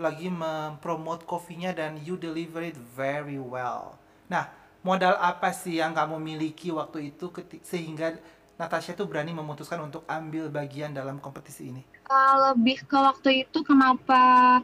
lagi 0.00 0.28
mempromote 0.32 1.28
kopinya 1.28 1.70
dan 1.70 2.00
you 2.02 2.16
deliver 2.16 2.64
it 2.64 2.76
very 2.76 3.38
well. 3.38 3.96
Nah, 4.28 4.48
modal 4.82 5.16
apa 5.20 5.52
sih 5.52 5.80
yang 5.80 5.96
kamu 5.96 6.20
miliki 6.20 6.72
waktu 6.72 7.14
itu 7.14 7.30
sehingga 7.64 8.16
Natasha 8.54 8.94
tuh 8.94 9.10
berani 9.10 9.34
memutuskan 9.34 9.82
untuk 9.82 10.06
ambil 10.06 10.46
bagian 10.46 10.94
dalam 10.94 11.18
kompetisi 11.18 11.74
ini? 11.74 11.82
Uh, 12.06 12.54
lebih 12.54 12.86
ke 12.86 12.94
waktu 12.94 13.42
itu 13.42 13.66
kenapa 13.66 14.62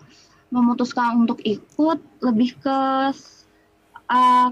memutuskan 0.55 1.27
untuk 1.27 1.43
ikut 1.43 1.99
lebih 2.23 2.55
ke 2.63 2.79
uh, 4.11 4.51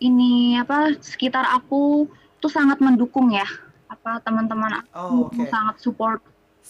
ini 0.00 0.56
apa 0.56 0.96
sekitar 0.98 1.44
aku 1.46 2.08
tuh 2.40 2.50
sangat 2.50 2.80
mendukung 2.80 3.30
ya 3.30 3.44
apa 3.86 4.22
teman-teman 4.24 4.80
aku 4.80 4.96
Oh, 4.96 5.28
oke. 5.28 5.44
sangat 5.46 5.76
support 5.80 6.20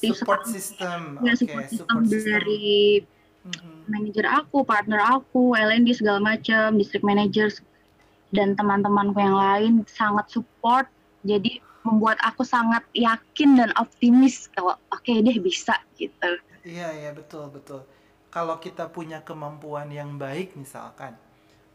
Support 0.00 0.48
sekali. 0.48 0.56
system. 0.56 1.00
ya 1.20 1.32
Oke, 1.32 1.36
support 1.36 1.64
system 1.68 1.84
support 1.84 2.04
system. 2.08 2.24
dari 2.32 2.70
Mhm. 3.40 3.76
manajer 3.88 4.26
aku, 4.28 4.64
partner 4.64 5.00
aku, 5.00 5.52
L&D 5.56 5.92
segala 5.96 6.20
macam, 6.20 6.76
district 6.76 7.04
managers 7.04 7.60
dan 8.32 8.56
teman-temanku 8.56 9.16
yang 9.20 9.36
lain 9.36 9.72
sangat 9.88 10.28
support. 10.32 10.88
Jadi 11.24 11.60
membuat 11.84 12.16
aku 12.20 12.44
sangat 12.44 12.84
yakin 12.92 13.56
dan 13.56 13.70
optimis 13.76 14.48
kalau 14.52 14.76
oke 14.92 15.08
deh 15.12 15.36
bisa 15.40 15.76
gitu. 15.96 16.36
Iya, 16.64 16.92
iya, 16.96 17.10
betul, 17.12 17.48
betul. 17.48 17.84
Kalau 18.28 18.56
kita 18.60 18.88
punya 18.88 19.20
kemampuan 19.24 19.88
yang 19.92 20.16
baik 20.16 20.56
misalkan, 20.56 21.16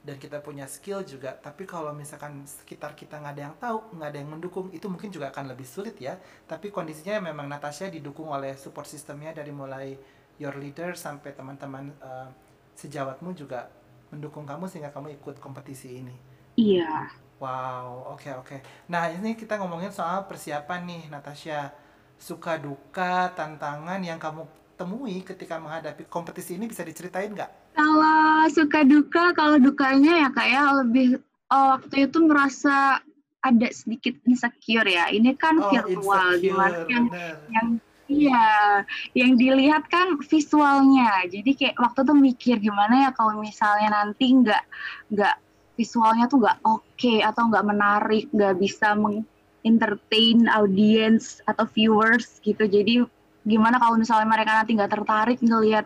dan 0.05 0.21
kita 0.21 0.37
punya 0.45 0.69
skill 0.69 1.01
juga, 1.01 1.33
tapi 1.33 1.65
kalau 1.65 1.89
misalkan 1.89 2.45
sekitar 2.45 2.93
kita 2.93 3.17
nggak 3.17 3.33
ada 3.33 3.43
yang 3.49 3.55
tahu, 3.57 3.77
nggak 3.97 4.09
ada 4.13 4.19
yang 4.21 4.29
mendukung, 4.37 4.69
itu 4.69 4.85
mungkin 4.85 5.09
juga 5.09 5.33
akan 5.33 5.51
lebih 5.51 5.65
sulit 5.65 5.97
ya. 5.97 6.21
Tapi 6.45 6.69
kondisinya 6.69 7.17
memang 7.25 7.49
Natasha 7.49 7.89
didukung 7.89 8.29
oleh 8.29 8.53
support 8.53 8.85
sistemnya 8.85 9.33
dari 9.33 9.49
mulai 9.49 9.97
your 10.37 10.53
leader 10.61 10.93
sampai 10.93 11.33
teman-teman 11.33 11.89
eh, 11.97 12.29
sejawatmu 12.77 13.33
juga 13.33 13.71
mendukung 14.13 14.45
kamu 14.45 14.69
sehingga 14.69 14.93
kamu 14.93 15.17
ikut 15.17 15.41
kompetisi 15.41 15.99
ini. 16.05 16.15
Iya. 16.55 17.09
Wow, 17.41 18.15
oke 18.15 18.29
oke. 18.39 18.57
Nah, 18.87 19.11
ini 19.11 19.35
kita 19.35 19.59
ngomongin 19.59 19.91
soal 19.91 20.23
persiapan 20.29 20.87
nih, 20.87 21.03
Natasha. 21.11 21.73
Suka 22.15 22.55
duka, 22.55 23.27
tantangan 23.35 23.99
yang 23.99 24.15
kamu 24.21 24.47
temui 24.79 25.19
ketika 25.23 25.59
menghadapi 25.59 26.07
kompetisi 26.07 26.55
ini 26.55 26.65
bisa 26.71 26.83
diceritain 26.87 27.31
nggak? 27.35 27.64
Kalau 27.75 28.47
suka 28.49 28.87
duka, 28.87 29.35
kalau 29.35 29.59
dukanya 29.59 30.27
ya 30.27 30.29
kayak 30.31 30.65
lebih 30.83 31.19
oh, 31.51 31.75
waktu 31.75 32.07
itu 32.07 32.17
merasa 32.23 33.03
ada 33.43 33.67
sedikit 33.69 34.15
insecure 34.25 34.87
ya. 34.87 35.11
Ini 35.11 35.35
kan 35.35 35.59
Oh, 35.59 35.69
virtual, 35.69 36.39
insecure, 36.39 36.87
yang 36.89 37.05
bener. 37.11 37.35
yang 37.51 37.67
iya 38.05 38.85
yang 39.17 39.33
dilihat 39.33 39.89
kan 39.89 40.17
visualnya 40.21 41.25
jadi 41.25 41.51
kayak 41.57 41.75
waktu 41.81 42.05
tuh 42.05 42.17
mikir 42.17 42.61
gimana 42.61 43.09
ya 43.09 43.11
kalau 43.17 43.41
misalnya 43.41 43.89
nanti 43.89 44.29
nggak 44.29 44.63
nggak 45.09 45.35
visualnya 45.73 46.29
tuh 46.29 46.45
nggak 46.45 46.57
oke 46.63 47.13
atau 47.25 47.43
nggak 47.49 47.65
menarik 47.65 48.25
nggak 48.29 48.55
bisa 48.61 48.93
mengentertain 48.93 50.45
audience 50.53 51.41
atau 51.49 51.65
viewers 51.65 52.37
gitu 52.45 52.69
jadi 52.69 53.03
gimana 53.45 53.77
kalau 53.81 53.97
misalnya 53.97 54.29
mereka 54.29 54.51
nanti 54.53 54.77
nggak 54.77 54.93
tertarik 54.93 55.39
ngelihat 55.41 55.85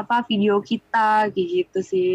apa 0.00 0.16
video 0.28 0.54
kita 0.70 1.30
kayak 1.32 1.48
gitu 1.56 1.78
sih 1.92 2.12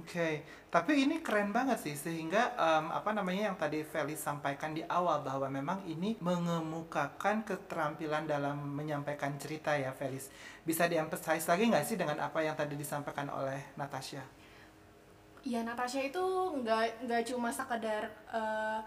Oke, 0.00 0.46
tapi 0.74 0.92
ini 1.02 1.16
keren 1.26 1.50
banget 1.56 1.78
sih 1.84 1.96
sehingga 2.04 2.42
em, 2.54 2.86
apa 2.98 3.10
namanya 3.18 3.42
yang 3.50 3.56
tadi 3.62 3.78
Felis 3.92 4.20
sampaikan 4.22 4.70
di 4.78 4.82
awal 4.98 5.18
bahwa 5.26 5.48
memang 5.58 5.78
ini 5.94 6.10
mengemukakan 6.28 7.36
keterampilan 7.48 8.24
dalam 8.32 8.56
menyampaikan 8.78 9.32
cerita 9.42 9.74
ya 9.84 9.90
Felis. 9.98 10.24
Bisa 10.68 10.86
diemphasize 10.92 11.46
lagi 11.50 11.64
nggak 11.70 11.86
sih 11.88 11.96
dengan 11.98 12.18
apa 12.26 12.38
yang 12.46 12.54
tadi 12.60 12.74
disampaikan 12.78 13.26
oleh 13.38 13.60
Natasha? 13.80 14.22
Ya 15.40 15.64
Natasha 15.64 16.00
itu 16.04 16.20
nggak 16.60 17.08
nggak 17.08 17.22
cuma 17.32 17.48
sekedar 17.48 18.12
eh, 18.28 18.78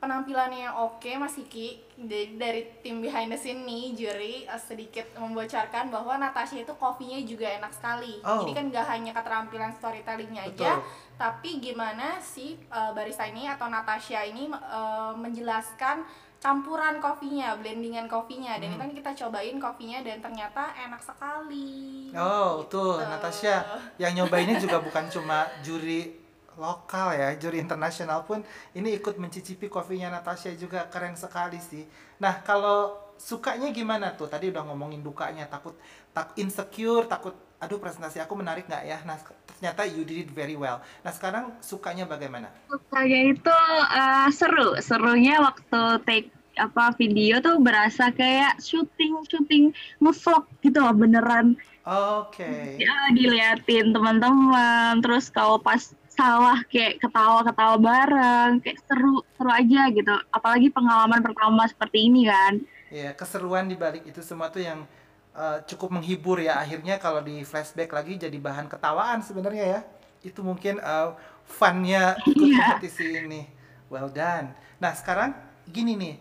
penampilannya 0.00 0.64
yang 0.64 0.74
oke 0.80 1.12
Mas 1.20 1.36
Kiki 1.36 1.76
dari, 1.94 2.34
dari 2.40 2.64
tim 2.80 3.04
behind 3.04 3.28
the 3.28 3.36
scene 3.36 3.62
nih 3.68 3.92
juri 3.92 4.48
eh, 4.48 4.60
sedikit 4.60 5.04
membocorkan 5.20 5.92
bahwa 5.92 6.16
Natasha 6.16 6.56
itu 6.56 6.72
kopinya 6.80 7.20
juga 7.20 7.46
enak 7.60 7.70
sekali. 7.70 8.18
Oh. 8.24 8.42
Jadi 8.42 8.52
kan 8.56 8.64
nggak 8.72 8.86
hanya 8.88 9.12
keterampilan 9.12 9.72
storytellingnya 9.76 10.48
aja, 10.48 10.80
Betul. 10.80 11.20
tapi 11.20 11.50
gimana 11.60 12.16
si 12.18 12.56
eh, 12.56 12.90
barista 12.96 13.28
ini 13.28 13.44
atau 13.44 13.68
Natasha 13.68 14.24
ini 14.24 14.48
eh, 14.48 15.12
menjelaskan 15.20 16.02
campuran 16.40 16.96
kopinya, 17.04 17.52
blendingan 17.60 18.08
kopinya 18.08 18.56
dan 18.56 18.72
itu 18.72 18.80
kan 18.80 18.90
kita 18.96 19.10
cobain 19.12 19.60
kopinya 19.60 20.00
dan 20.00 20.24
ternyata 20.24 20.72
enak 20.72 21.04
sekali. 21.04 22.08
Oh, 22.16 22.64
tuh 22.64 22.96
Gitu. 22.96 23.04
Natasha 23.12 23.54
yang 24.00 24.16
nyobainnya 24.16 24.56
juga 24.56 24.80
bukan 24.80 25.04
cuma 25.12 25.44
juri 25.60 26.19
lokal 26.60 27.16
ya, 27.16 27.32
juri 27.40 27.56
internasional 27.56 28.28
pun 28.28 28.44
ini 28.76 29.00
ikut 29.00 29.16
mencicipi 29.16 29.72
kopinya 29.72 30.12
Natasha 30.12 30.52
juga 30.52 30.84
keren 30.92 31.16
sekali 31.16 31.56
sih. 31.56 31.88
Nah, 32.20 32.44
kalau 32.44 33.00
sukanya 33.16 33.72
gimana 33.72 34.12
tuh? 34.12 34.28
Tadi 34.28 34.52
udah 34.52 34.68
ngomongin 34.68 35.00
dukanya, 35.00 35.48
takut 35.48 35.72
tak 36.12 36.36
insecure, 36.36 37.08
takut 37.08 37.32
aduh 37.60 37.76
presentasi 37.80 38.20
aku 38.20 38.36
menarik 38.36 38.68
nggak 38.68 38.84
ya? 38.84 39.00
Nah, 39.08 39.16
ternyata 39.56 39.88
you 39.88 40.04
did 40.04 40.28
it 40.28 40.30
very 40.30 40.54
well. 40.54 40.84
Nah, 41.00 41.12
sekarang 41.16 41.56
sukanya 41.64 42.04
bagaimana? 42.04 42.52
Sukanya 42.68 43.20
itu 43.32 43.56
eh, 43.96 44.28
seru, 44.36 44.76
serunya 44.84 45.40
waktu 45.40 45.80
take 46.04 46.28
apa 46.60 46.92
video 47.00 47.40
tuh 47.40 47.56
berasa 47.62 48.12
kayak 48.12 48.60
syuting 48.60 49.22
syuting 49.32 49.64
ngevlog 50.02 50.44
gitu 50.60 50.82
loh 50.82 50.92
beneran 50.92 51.56
Oke. 51.86 52.76
ya 52.76 52.94
diliatin 53.16 53.96
teman-teman 53.96 55.00
terus 55.00 55.32
kalau 55.32 55.56
pas 55.56 55.94
salah 56.20 56.58
kayak 56.68 57.00
ketawa-ketawa 57.00 57.76
bareng 57.80 58.50
kayak 58.60 58.78
seru 58.84 59.24
seru 59.32 59.48
aja 59.50 59.88
gitu 59.88 60.12
apalagi 60.28 60.68
pengalaman 60.68 61.24
pertama 61.24 61.64
seperti 61.64 62.12
ini 62.12 62.28
kan 62.28 62.60
Ya, 62.90 63.14
keseruan 63.14 63.70
di 63.70 63.78
balik 63.78 64.02
itu 64.02 64.18
semua 64.18 64.50
tuh 64.50 64.66
yang 64.66 64.82
uh, 65.30 65.62
cukup 65.62 65.94
menghibur 65.94 66.42
ya. 66.42 66.58
Akhirnya 66.58 66.98
kalau 66.98 67.22
di 67.22 67.46
flashback 67.46 67.86
lagi 67.94 68.18
jadi 68.18 68.34
bahan 68.34 68.66
ketawaan 68.66 69.22
sebenarnya 69.22 69.78
ya. 69.78 69.80
Itu 70.26 70.42
mungkin 70.42 70.82
uh, 70.82 71.14
funnya 71.46 72.18
ikut 72.26 72.50
Iya. 72.50 72.58
kompetisi 72.82 73.06
ini. 73.14 73.46
Well 73.86 74.10
done. 74.10 74.58
Nah, 74.82 74.90
sekarang 74.90 75.38
gini 75.70 75.94
nih. 75.94 76.14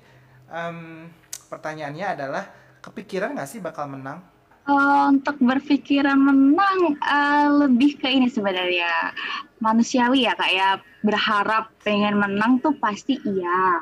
Em, 0.46 1.10
pertanyaannya 1.50 2.06
adalah 2.06 2.46
kepikiran 2.86 3.34
nggak 3.34 3.50
sih 3.50 3.58
bakal 3.58 3.90
menang? 3.90 4.22
Eh, 4.70 5.04
untuk 5.10 5.42
berpikiran 5.42 6.14
menang 6.14 6.94
eh, 7.02 7.48
lebih 7.66 7.98
ke 7.98 8.06
ini 8.06 8.30
sebenarnya. 8.30 9.18
Manusiawi 9.58 10.30
ya 10.30 10.38
kak 10.38 10.52
ya. 10.54 10.70
Berharap 11.02 11.74
pengen 11.82 12.22
menang 12.22 12.62
tuh 12.62 12.78
pasti 12.78 13.18
iya. 13.26 13.82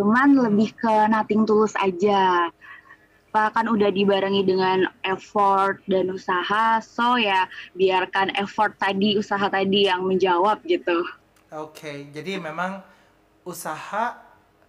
Cuman 0.00 0.40
lebih 0.40 0.72
ke 0.72 0.94
nothing 1.12 1.44
tulus 1.44 1.76
aja. 1.76 2.48
Bahkan 3.28 3.68
udah 3.68 3.92
dibarengi 3.92 4.40
dengan 4.48 4.88
effort 5.04 5.84
dan 5.84 6.08
usaha 6.08 6.80
so 6.80 7.20
ya 7.20 7.44
biarkan 7.76 8.32
effort 8.40 8.72
tadi 8.80 9.20
usaha 9.20 9.44
tadi 9.52 9.84
yang 9.84 10.08
menjawab 10.08 10.64
gitu. 10.64 11.04
Oke, 11.52 12.08
jadi 12.16 12.40
memang 12.40 12.80
usaha 13.44 14.16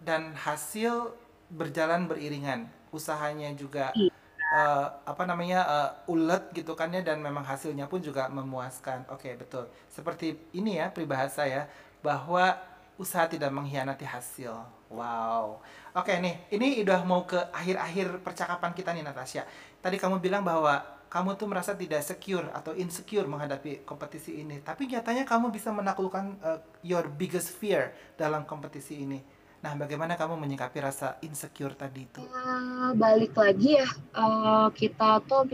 dan 0.04 0.36
hasil 0.36 1.16
berjalan 1.48 2.04
beriringan. 2.12 2.68
Usahanya 2.92 3.56
juga 3.56 3.96
Iya. 3.96 4.17
Eh, 4.54 4.88
apa 5.04 5.24
namanya 5.28 5.60
eh, 5.68 6.12
ulet 6.14 6.44
gitu 6.56 6.74
kan 6.78 6.92
ya 6.94 7.02
dan 7.04 7.20
memang 7.20 7.44
hasilnya 7.44 7.86
pun 7.92 8.00
juga 8.00 8.28
memuaskan. 8.32 9.08
Oke, 9.12 9.36
betul. 9.36 9.68
Seperti 9.92 10.38
ini 10.56 10.80
ya 10.80 10.92
peribahasa 10.92 11.44
ya 11.48 11.68
bahwa 12.04 12.56
usaha 12.98 13.28
tidak 13.30 13.54
mengkhianati 13.54 14.06
hasil. 14.08 14.54
Wow. 14.88 15.60
Oke 15.94 16.16
nih, 16.22 16.48
ini 16.54 16.80
udah 16.82 17.04
mau 17.04 17.28
ke 17.28 17.38
akhir-akhir 17.52 18.24
percakapan 18.24 18.72
kita 18.74 18.96
nih 18.96 19.04
Natasha. 19.04 19.44
Tadi 19.84 19.98
kamu 20.00 20.24
bilang 20.24 20.42
bahwa 20.46 20.98
kamu 21.08 21.40
tuh 21.40 21.48
merasa 21.48 21.72
tidak 21.72 22.04
secure 22.04 22.52
atau 22.52 22.76
insecure 22.76 23.28
menghadapi 23.28 23.88
kompetisi 23.88 24.44
ini. 24.44 24.60
Tapi 24.60 24.92
nyatanya 24.92 25.24
kamu 25.24 25.52
bisa 25.56 25.72
menaklukkan 25.72 26.26
uh, 26.44 26.60
your 26.84 27.08
biggest 27.08 27.56
fear 27.56 27.96
dalam 28.20 28.44
kompetisi 28.44 29.08
ini. 29.08 29.24
Nah, 29.58 29.74
bagaimana 29.74 30.14
kamu 30.14 30.38
menyikapi 30.38 30.78
rasa 30.80 31.18
insecure 31.26 31.74
tadi 31.74 32.06
itu? 32.06 32.22
Eh, 32.22 32.92
balik 32.94 33.34
lagi 33.34 33.82
ya 33.82 33.90
eh, 34.16 34.68
kita 34.78 35.22
tuh 35.26 35.50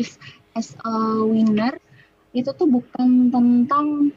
as 0.53 0.75
a 0.86 1.24
winner 1.24 1.79
itu 2.33 2.50
tuh 2.53 2.65
bukan 2.65 3.29
tentang 3.29 4.10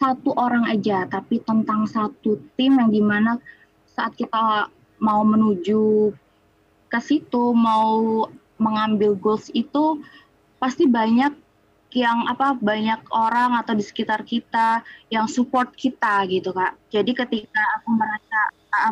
satu 0.00 0.32
orang 0.32 0.64
aja 0.64 1.04
tapi 1.04 1.44
tentang 1.44 1.84
satu 1.84 2.40
tim 2.56 2.80
yang 2.80 2.88
di 2.88 3.04
mana 3.04 3.36
saat 3.84 4.16
kita 4.16 4.72
mau 4.96 5.20
menuju 5.20 6.08
ke 6.88 7.00
situ 7.04 7.52
mau 7.52 8.24
mengambil 8.56 9.12
goals 9.12 9.52
itu 9.52 10.00
pasti 10.56 10.88
banyak 10.88 11.36
yang 11.92 12.24
apa 12.32 12.56
banyak 12.56 13.02
orang 13.12 13.60
atau 13.60 13.76
di 13.76 13.84
sekitar 13.84 14.24
kita 14.24 14.80
yang 15.12 15.28
support 15.28 15.76
kita 15.76 16.24
gitu 16.32 16.56
kak 16.56 16.80
jadi 16.88 17.12
ketika 17.12 17.60
aku 17.80 17.92
merasa 17.92 18.40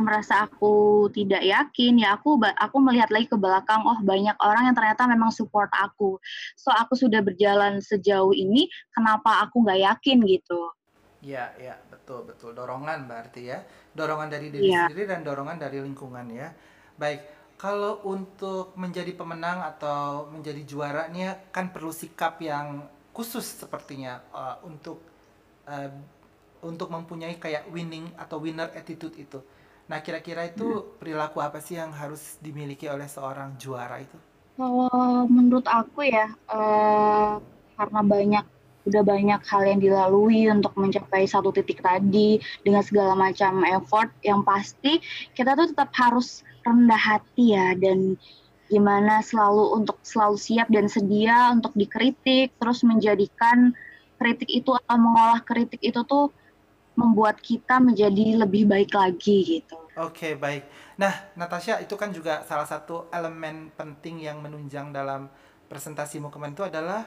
merasa 0.03 0.47
aku 0.47 1.07
tidak 1.15 1.43
yakin 1.43 2.03
ya 2.03 2.19
aku 2.19 2.35
aku 2.59 2.77
melihat 2.83 3.09
lagi 3.15 3.31
ke 3.31 3.39
belakang 3.39 3.83
oh 3.87 3.99
banyak 4.03 4.35
orang 4.43 4.71
yang 4.71 4.77
ternyata 4.77 5.07
memang 5.07 5.31
support 5.31 5.71
aku 5.71 6.19
so 6.59 6.75
aku 6.75 6.99
sudah 6.99 7.23
berjalan 7.23 7.79
sejauh 7.79 8.35
ini 8.35 8.67
kenapa 8.91 9.47
aku 9.47 9.63
nggak 9.63 9.81
yakin 9.87 10.19
gitu 10.27 10.75
Ya, 11.19 11.51
ya, 11.59 11.75
betul, 11.91 12.23
betul. 12.31 12.55
Dorongan 12.55 13.11
berarti 13.11 13.51
ya. 13.51 13.59
Dorongan 13.91 14.31
dari 14.31 14.55
diri 14.55 14.71
Iya. 14.71 14.87
sendiri 14.87 15.03
dan 15.11 15.27
dorongan 15.27 15.59
dari 15.59 15.83
lingkungan 15.83 16.31
ya. 16.31 16.55
Baik, 16.95 17.27
kalau 17.59 17.99
untuk 18.07 18.71
menjadi 18.79 19.11
pemenang 19.19 19.67
atau 19.67 20.31
menjadi 20.31 20.63
juara 20.63 21.11
nih 21.11 21.23
ya, 21.27 21.33
kan 21.51 21.75
perlu 21.75 21.91
sikap 21.91 22.39
yang 22.39 22.87
khusus 23.11 23.43
sepertinya 23.43 24.23
eh, 24.31 24.57
untuk 24.63 25.03
eh, 25.67 25.91
untuk 26.63 26.91
mempunyai 26.91 27.35
kayak 27.39 27.67
winning 27.75 28.07
atau 28.15 28.39
winner 28.39 28.71
attitude 28.75 29.15
itu. 29.19 29.43
Nah, 29.89 30.05
kira-kira 30.05 30.45
itu 30.45 30.85
perilaku 31.01 31.41
apa 31.41 31.65
sih 31.65 31.81
yang 31.81 31.97
harus 31.97 32.37
dimiliki 32.45 32.85
oleh 32.93 33.09
seorang 33.09 33.57
juara 33.57 34.05
itu? 34.05 34.21
Kalau 34.61 35.25
menurut 35.33 35.65
aku 35.65 36.05
ya, 36.05 36.29
eh, 36.29 37.33
karena 37.79 38.01
banyak 38.05 38.45
udah 38.89 39.03
banyak 39.05 39.41
hal 39.45 39.63
yang 39.69 39.81
dilalui 39.81 40.49
untuk 40.49 40.73
mencapai 40.77 41.29
satu 41.29 41.53
titik 41.53 41.85
tadi 41.85 42.41
dengan 42.65 42.81
segala 42.85 43.13
macam 43.17 43.65
effort, 43.65 44.13
yang 44.25 44.45
pasti 44.45 45.01
kita 45.33 45.57
tuh 45.57 45.73
tetap 45.73 45.93
harus 45.97 46.45
rendah 46.65 47.01
hati 47.01 47.57
ya 47.57 47.73
dan 47.77 48.17
gimana 48.69 49.25
selalu 49.25 49.73
untuk 49.73 49.97
selalu 50.05 50.37
siap 50.37 50.69
dan 50.69 50.89
sedia 50.89 51.53
untuk 51.53 51.73
dikritik, 51.73 52.53
terus 52.61 52.85
menjadikan 52.85 53.73
kritik 54.21 54.49
itu 54.53 54.75
atau 54.75 54.97
mengolah 55.01 55.41
kritik 55.45 55.81
itu 55.81 56.05
tuh 56.05 56.29
membuat 57.01 57.37
kita 57.49 57.75
menjadi 57.87 58.25
lebih 58.43 58.63
baik 58.73 58.91
lagi 59.03 59.37
gitu. 59.55 59.79
Oke, 59.99 60.39
baik. 60.39 60.63
Nah, 61.03 61.15
Natasha, 61.35 61.75
itu 61.85 61.95
kan 61.99 62.11
juga 62.15 62.47
salah 62.47 62.69
satu 62.73 63.11
elemen 63.11 63.57
penting 63.75 64.23
yang 64.23 64.39
menunjang 64.45 64.95
dalam 64.95 65.27
presentasimu 65.67 66.31
kemarin 66.31 66.55
itu 66.55 66.63
adalah 66.71 67.03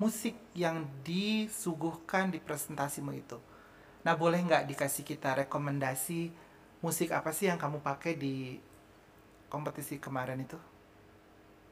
musik 0.00 0.34
yang 0.56 0.88
disuguhkan 1.04 2.32
di 2.32 2.40
presentasimu 2.40 3.12
itu. 3.12 3.36
Nah, 4.06 4.14
boleh 4.22 4.40
nggak 4.48 4.64
dikasih 4.70 5.04
kita 5.04 5.30
rekomendasi 5.46 6.20
musik 6.84 7.08
apa 7.12 7.30
sih 7.36 7.46
yang 7.52 7.60
kamu 7.60 7.78
pakai 7.84 8.12
di 8.16 8.56
kompetisi 9.52 9.96
kemarin 10.02 10.40
itu? 10.46 10.58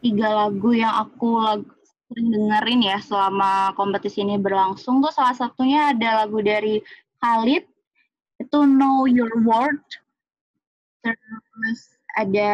tiga 0.02 0.28
lagu 0.38 0.68
yang 0.82 0.92
aku 1.02 1.26
lag- 1.44 1.72
sering 2.10 2.28
dengerin 2.34 2.80
ya 2.90 2.98
selama 3.08 3.70
kompetisi 3.78 4.18
ini 4.26 4.34
berlangsung 4.40 4.98
tuh 5.04 5.12
salah 5.14 5.36
satunya 5.40 5.78
ada 5.94 6.08
lagu 6.24 6.38
dari 6.42 6.82
Khalid 7.20 7.64
itu 8.40 8.58
Know 8.64 9.04
Your 9.04 9.32
Word 9.40 9.80
terus 11.00 11.80
ada 12.16 12.52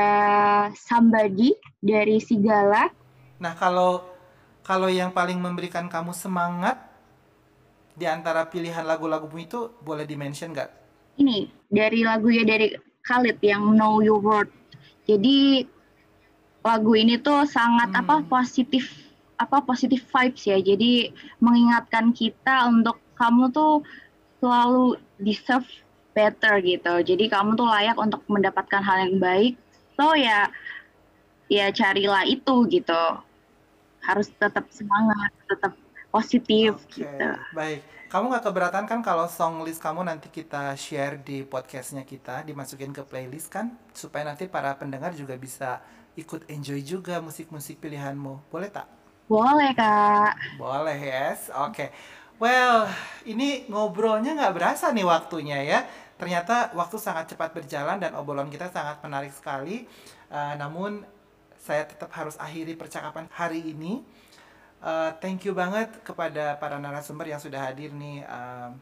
Somebody 0.77 1.55
dari 1.81 2.19
Sigala 2.19 2.91
Nah, 3.37 3.53
kalau 3.53 4.01
kalau 4.65 4.89
yang 4.89 5.13
paling 5.13 5.37
memberikan 5.37 5.87
kamu 5.87 6.11
semangat 6.11 6.81
di 7.93 8.05
antara 8.05 8.45
pilihan 8.45 8.83
lagu-lagumu 8.83 9.39
itu 9.39 9.71
boleh 9.81 10.05
dimention 10.05 10.53
nggak? 10.53 10.71
ini 11.17 11.49
dari 11.73 12.05
lagu 12.05 12.29
ya 12.29 12.45
dari 12.45 12.77
Khalid 13.03 13.41
yang 13.41 13.73
Know 13.73 14.05
Your 14.05 14.21
Word 14.21 14.53
jadi 15.09 15.65
lagu 16.61 16.93
ini 16.93 17.17
tuh 17.17 17.47
sangat 17.47 17.95
Hmm. 17.95 18.03
apa 18.05 18.21
positif 18.27 18.91
apa 19.37 19.63
positif 19.63 20.05
vibes 20.11 20.45
ya 20.45 20.59
jadi 20.59 21.13
mengingatkan 21.39 22.13
kita 22.13 22.69
untuk 22.69 23.01
kamu 23.17 23.49
tuh 23.49 23.81
selalu 24.41 25.01
deserve 25.21 25.69
better 26.17 26.61
gitu 26.65 26.95
jadi 27.05 27.25
kamu 27.29 27.57
tuh 27.61 27.69
layak 27.69 27.97
untuk 28.01 28.25
mendapatkan 28.29 28.81
hal 28.81 29.09
yang 29.09 29.17
baik 29.21 29.55
so 29.97 30.17
ya 30.17 30.49
ya 31.53 31.71
carilah 31.71 32.25
itu 32.27 32.55
gitu 32.73 33.03
harus 34.01 34.29
tetap 34.39 34.65
semangat 34.73 35.31
tetap 35.51 35.73
positif 36.15 36.79
Oke, 36.79 37.05
gitu 37.05 37.29
baik. 37.53 37.81
Kamu 38.07 38.31
nggak 38.31 38.45
keberatan 38.47 38.85
kan 38.87 39.03
kalau 39.03 39.27
song 39.27 39.67
list 39.67 39.83
kamu 39.83 40.07
nanti 40.07 40.31
kita 40.31 40.79
share 40.79 41.19
di 41.19 41.43
podcastnya 41.43 42.07
kita, 42.07 42.47
dimasukin 42.47 42.95
ke 42.95 43.03
playlist 43.03 43.51
kan, 43.51 43.75
supaya 43.91 44.23
nanti 44.23 44.47
para 44.47 44.79
pendengar 44.79 45.11
juga 45.11 45.35
bisa 45.35 45.83
ikut 46.15 46.47
enjoy 46.47 46.81
juga 46.87 47.19
musik-musik 47.19 47.83
pilihanmu. 47.83 48.47
Boleh 48.47 48.71
tak? 48.71 48.87
boleh 49.27 49.75
kak 49.75 50.39
Boleh, 50.55 50.95
yes. 50.97 51.51
Oke. 51.51 51.91
Well, 52.37 52.85
ini 53.25 53.65
ngobrolnya 53.73 54.37
nggak 54.37 54.55
berasa 54.55 54.93
nih 54.93 55.09
waktunya 55.09 55.65
ya. 55.65 55.81
Ternyata 56.21 56.73
waktu 56.77 56.97
sangat 57.01 57.33
cepat 57.33 57.57
berjalan 57.57 57.97
dan 57.97 58.13
obrolan 58.13 58.53
kita 58.53 58.69
sangat 58.69 59.01
menarik 59.01 59.33
sekali. 59.33 59.89
Uh, 60.29 60.53
namun 60.61 61.05
saya 61.57 61.89
tetap 61.89 62.13
harus 62.13 62.37
akhiri 62.37 62.77
percakapan 62.77 63.25
hari 63.33 63.65
ini. 63.73 64.05
Uh, 64.85 65.17
thank 65.25 65.49
you 65.49 65.57
banget 65.57 65.89
kepada 66.05 66.61
para 66.61 66.77
narasumber 66.77 67.25
yang 67.25 67.41
sudah 67.41 67.73
hadir 67.73 67.89
nih. 67.97 68.21
Uh, 68.29 68.77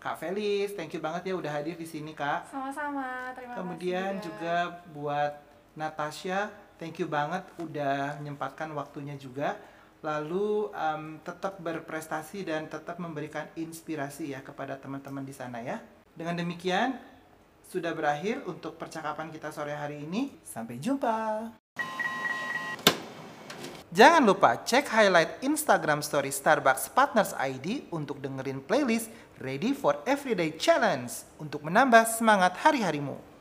Kak 0.00 0.16
Felis, 0.16 0.72
thank 0.72 0.96
you 0.96 1.00
banget 1.00 1.32
ya 1.32 1.34
udah 1.36 1.52
hadir 1.52 1.76
di 1.76 1.84
sini 1.84 2.16
Kak. 2.16 2.48
Sama-sama, 2.48 3.32
terima 3.36 3.60
Kemudian 3.60 4.16
kasih 4.16 4.24
juga 4.32 4.56
buat 4.96 5.32
Natasha, 5.76 6.48
thank 6.80 6.96
you 6.96 7.08
banget 7.08 7.44
udah 7.60 8.16
menyempatkan 8.24 8.72
waktunya 8.72 9.20
juga. 9.20 9.60
Lalu 10.04 10.72
um, 10.72 11.20
tetap 11.24 11.56
berprestasi 11.60 12.44
dan 12.44 12.68
tetap 12.68 13.00
memberikan 13.00 13.48
inspirasi 13.56 14.36
ya 14.36 14.44
kepada 14.44 14.76
teman-teman 14.76 15.24
di 15.24 15.32
sana 15.32 15.64
ya. 15.64 15.80
Dengan 16.16 16.36
demikian, 16.36 16.96
sudah 17.66 17.92
berakhir 17.96 18.44
untuk 18.44 18.76
percakapan 18.76 19.32
kita 19.32 19.50
sore 19.52 19.72
hari 19.72 20.04
ini. 20.04 20.36
Sampai 20.44 20.78
jumpa. 20.78 21.50
Jangan 23.96 24.28
lupa 24.28 24.60
cek 24.60 24.92
highlight 24.92 25.40
Instagram 25.40 26.04
story 26.04 26.28
Starbucks 26.28 26.92
Partners 26.92 27.32
ID 27.32 27.88
untuk 27.88 28.20
dengerin 28.20 28.60
playlist 28.60 29.08
Ready 29.40 29.72
for 29.72 29.96
Everyday 30.04 30.52
Challenge 30.52 31.08
untuk 31.40 31.64
menambah 31.64 32.04
semangat 32.04 32.60
hari-harimu. 32.60 33.35